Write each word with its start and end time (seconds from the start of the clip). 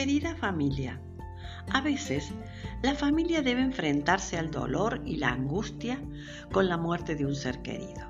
Querida 0.00 0.34
familia, 0.34 0.98
a 1.70 1.82
veces 1.82 2.32
la 2.80 2.94
familia 2.94 3.42
debe 3.42 3.60
enfrentarse 3.60 4.38
al 4.38 4.50
dolor 4.50 5.02
y 5.04 5.16
la 5.16 5.28
angustia 5.28 6.00
con 6.50 6.70
la 6.70 6.78
muerte 6.78 7.16
de 7.16 7.26
un 7.26 7.34
ser 7.34 7.60
querido. 7.60 8.00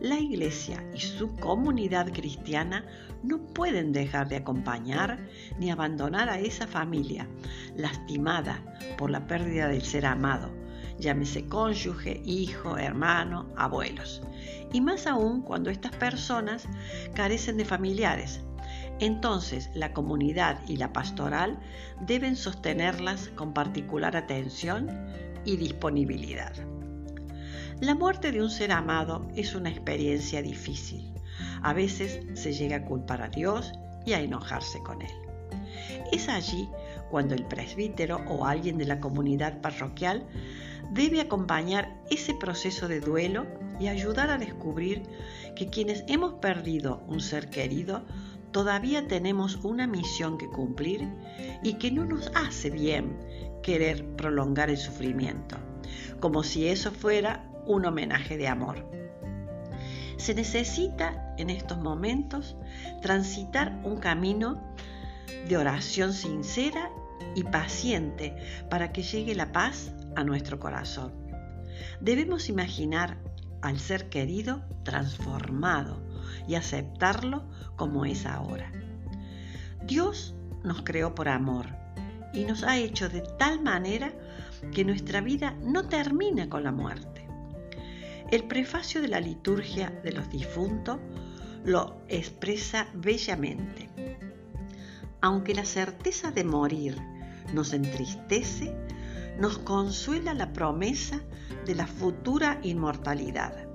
La 0.00 0.20
iglesia 0.20 0.88
y 0.94 1.00
su 1.00 1.34
comunidad 1.34 2.12
cristiana 2.12 2.86
no 3.24 3.44
pueden 3.44 3.90
dejar 3.90 4.28
de 4.28 4.36
acompañar 4.36 5.18
ni 5.58 5.72
abandonar 5.72 6.28
a 6.28 6.38
esa 6.38 6.68
familia 6.68 7.26
lastimada 7.74 8.62
por 8.96 9.10
la 9.10 9.26
pérdida 9.26 9.66
del 9.66 9.82
ser 9.82 10.06
amado, 10.06 10.54
llámese 11.00 11.48
cónyuge, 11.48 12.22
hijo, 12.24 12.78
hermano, 12.78 13.52
abuelos, 13.56 14.22
y 14.72 14.80
más 14.80 15.08
aún 15.08 15.42
cuando 15.42 15.70
estas 15.70 15.96
personas 15.96 16.68
carecen 17.14 17.56
de 17.56 17.64
familiares, 17.64 18.44
entonces 19.00 19.70
la 19.74 19.92
comunidad 19.92 20.60
y 20.68 20.76
la 20.76 20.92
pastoral 20.92 21.58
deben 22.00 22.36
sostenerlas 22.36 23.28
con 23.28 23.52
particular 23.52 24.16
atención 24.16 24.88
y 25.44 25.56
disponibilidad. 25.56 26.52
La 27.80 27.94
muerte 27.94 28.32
de 28.32 28.42
un 28.42 28.50
ser 28.50 28.72
amado 28.72 29.28
es 29.36 29.54
una 29.54 29.68
experiencia 29.68 30.40
difícil. 30.40 31.12
A 31.62 31.74
veces 31.74 32.20
se 32.34 32.54
llega 32.54 32.76
a 32.76 32.84
culpar 32.84 33.20
a 33.22 33.28
Dios 33.28 33.72
y 34.06 34.14
a 34.14 34.20
enojarse 34.20 34.78
con 34.82 35.02
Él. 35.02 35.12
Es 36.10 36.28
allí 36.28 36.68
cuando 37.10 37.34
el 37.34 37.44
presbítero 37.44 38.22
o 38.28 38.46
alguien 38.46 38.78
de 38.78 38.86
la 38.86 39.00
comunidad 39.00 39.60
parroquial 39.60 40.26
debe 40.90 41.20
acompañar 41.20 42.00
ese 42.10 42.34
proceso 42.34 42.88
de 42.88 43.00
duelo 43.00 43.46
y 43.78 43.88
ayudar 43.88 44.30
a 44.30 44.38
descubrir 44.38 45.02
que 45.54 45.68
quienes 45.68 46.04
hemos 46.06 46.34
perdido 46.34 47.02
un 47.08 47.20
ser 47.20 47.50
querido 47.50 48.06
todavía 48.52 49.06
tenemos 49.06 49.56
una 49.62 49.86
misión 49.86 50.38
que 50.38 50.48
cumplir 50.48 51.08
y 51.62 51.74
que 51.74 51.90
no 51.90 52.04
nos 52.04 52.30
hace 52.34 52.70
bien 52.70 53.18
querer 53.62 54.04
prolongar 54.16 54.70
el 54.70 54.76
sufrimiento, 54.76 55.56
como 56.20 56.42
si 56.42 56.68
eso 56.68 56.90
fuera 56.90 57.50
un 57.66 57.84
homenaje 57.84 58.36
de 58.36 58.48
amor. 58.48 58.88
Se 60.16 60.34
necesita 60.34 61.34
en 61.36 61.50
estos 61.50 61.78
momentos 61.78 62.56
transitar 63.02 63.80
un 63.84 63.98
camino 63.98 64.74
de 65.48 65.56
oración 65.56 66.12
sincera 66.12 66.90
y 67.34 67.44
paciente 67.44 68.34
para 68.70 68.92
que 68.92 69.02
llegue 69.02 69.34
la 69.34 69.52
paz 69.52 69.92
a 70.14 70.24
nuestro 70.24 70.58
corazón. 70.58 71.12
Debemos 72.00 72.48
imaginar 72.48 73.18
al 73.62 73.78
ser 73.78 74.08
querido 74.08 74.62
transformado 74.84 76.02
y 76.46 76.54
aceptarlo 76.54 77.44
como 77.76 78.04
es 78.04 78.26
ahora. 78.26 78.70
Dios 79.84 80.34
nos 80.64 80.82
creó 80.82 81.14
por 81.14 81.28
amor 81.28 81.66
y 82.32 82.44
nos 82.44 82.64
ha 82.64 82.76
hecho 82.76 83.08
de 83.08 83.22
tal 83.38 83.62
manera 83.62 84.12
que 84.72 84.84
nuestra 84.84 85.20
vida 85.20 85.54
no 85.62 85.88
termina 85.88 86.48
con 86.48 86.64
la 86.64 86.72
muerte. 86.72 87.26
El 88.30 88.44
prefacio 88.44 89.00
de 89.00 89.08
la 89.08 89.20
liturgia 89.20 89.90
de 90.02 90.12
los 90.12 90.28
difuntos 90.30 90.98
lo 91.64 92.02
expresa 92.08 92.88
bellamente. 92.94 93.88
Aunque 95.20 95.54
la 95.54 95.64
certeza 95.64 96.30
de 96.30 96.44
morir 96.44 96.96
nos 97.54 97.72
entristece, 97.72 98.74
nos 99.38 99.58
consuela 99.58 100.34
la 100.34 100.52
promesa 100.52 101.20
de 101.64 101.74
la 101.74 101.86
futura 101.86 102.58
inmortalidad 102.62 103.66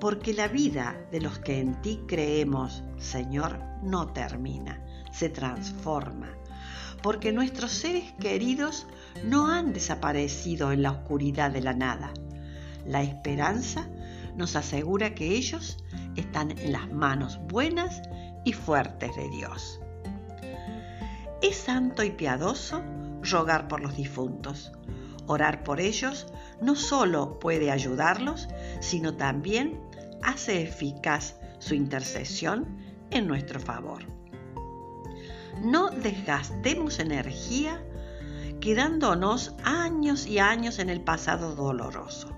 porque 0.00 0.34
la 0.34 0.48
vida 0.48 0.96
de 1.10 1.20
los 1.20 1.38
que 1.38 1.60
en 1.60 1.80
ti 1.80 2.02
creemos, 2.06 2.82
Señor, 2.98 3.60
no 3.82 4.08
termina, 4.08 4.82
se 5.12 5.28
transforma, 5.28 6.28
porque 7.02 7.32
nuestros 7.32 7.72
seres 7.72 8.12
queridos 8.20 8.86
no 9.24 9.48
han 9.48 9.72
desaparecido 9.72 10.72
en 10.72 10.82
la 10.82 10.90
oscuridad 10.90 11.50
de 11.50 11.62
la 11.62 11.72
nada. 11.72 12.12
La 12.84 13.02
esperanza 13.02 13.88
nos 14.36 14.54
asegura 14.54 15.14
que 15.14 15.28
ellos 15.28 15.78
están 16.14 16.50
en 16.58 16.72
las 16.72 16.92
manos 16.92 17.40
buenas 17.48 18.02
y 18.44 18.52
fuertes 18.52 19.14
de 19.16 19.28
Dios. 19.30 19.80
Es 21.42 21.56
santo 21.56 22.02
y 22.02 22.10
piadoso 22.10 22.82
rogar 23.22 23.68
por 23.68 23.80
los 23.80 23.96
difuntos. 23.96 24.72
Orar 25.26 25.64
por 25.64 25.80
ellos 25.80 26.26
no 26.60 26.76
solo 26.76 27.38
puede 27.38 27.70
ayudarlos, 27.70 28.48
sino 28.80 29.14
también 29.14 29.80
hace 30.22 30.62
eficaz 30.62 31.36
su 31.58 31.74
intercesión 31.74 32.66
en 33.10 33.26
nuestro 33.26 33.60
favor. 33.60 34.04
No 35.62 35.90
desgastemos 35.90 36.98
energía 36.98 37.82
quedándonos 38.60 39.54
años 39.64 40.26
y 40.26 40.38
años 40.38 40.78
en 40.78 40.90
el 40.90 41.00
pasado 41.00 41.54
doloroso. 41.54 42.30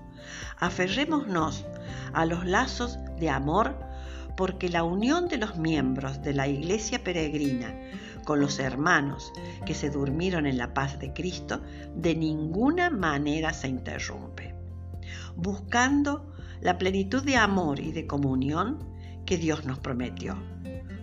Aferrémonos 0.57 1.65
a 2.13 2.25
los 2.25 2.45
lazos 2.45 2.97
de 3.17 3.29
amor 3.29 3.77
porque 4.35 4.69
la 4.69 4.83
unión 4.83 5.27
de 5.27 5.37
los 5.37 5.57
miembros 5.57 6.21
de 6.21 6.33
la 6.33 6.47
iglesia 6.47 7.03
peregrina 7.03 7.73
con 8.29 8.41
los 8.41 8.59
hermanos 8.59 9.33
que 9.65 9.73
se 9.73 9.89
durmieron 9.89 10.45
en 10.45 10.59
la 10.59 10.71
paz 10.75 10.99
de 10.99 11.13
Cristo 11.13 11.63
de 11.95 12.13
ninguna 12.13 12.91
manera 12.91 13.53
se 13.53 13.67
interrumpe. 13.67 14.53
Buscando 15.35 16.31
la 16.61 16.77
plenitud 16.77 17.23
de 17.23 17.37
amor 17.37 17.79
y 17.79 17.91
de 17.91 18.05
comunión 18.05 18.85
que 19.25 19.39
Dios 19.39 19.65
nos 19.65 19.79
prometió. 19.79 20.37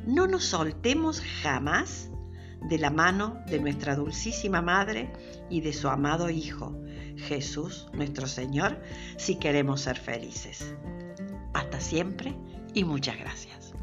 No 0.07 0.29
nos 0.29 0.45
soltemos 0.45 1.21
jamás 1.43 2.13
de 2.69 2.79
la 2.79 2.91
mano 2.91 3.39
de 3.49 3.59
nuestra 3.59 3.97
dulcísima 3.97 4.63
Madre 4.63 5.13
y 5.51 5.63
de 5.63 5.73
su 5.73 5.89
amado 5.89 6.31
Hijo, 6.31 6.81
Jesús 7.17 7.89
nuestro 7.93 8.29
Señor, 8.29 8.81
si 9.17 9.35
queremos 9.35 9.81
ser 9.81 9.99
felices. 9.99 10.73
Hasta 11.55 11.81
siempre 11.81 12.37
y 12.73 12.85
muchas 12.85 13.19
gracias. 13.19 13.75